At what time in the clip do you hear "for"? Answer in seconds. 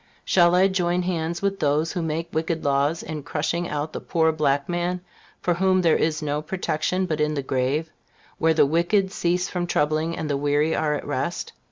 5.41-5.53